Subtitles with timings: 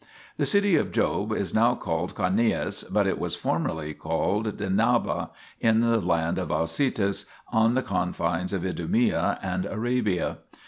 [0.37, 5.73] The city of Job is now called Carneas, but it was formerly called Dennaba, 1
[5.75, 10.39] in the land of Ausitis, on the confines of Idumea and Arabia.